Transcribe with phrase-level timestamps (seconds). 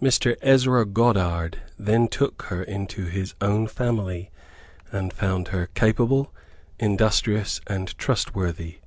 [0.00, 0.34] Mr.
[0.40, 4.30] Ezra Goddard then took her into his own family,
[4.90, 6.32] and found her capable,
[6.78, 8.78] industrious, and trustworthy.